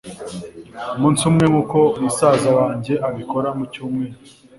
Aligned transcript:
umunsi 0.95 1.21
umwe 1.29 1.45
nkuko 1.51 1.77
musaza 2.03 2.49
wanjye 2.59 2.93
abikora 3.07 3.49
mucyumweru 3.57 4.15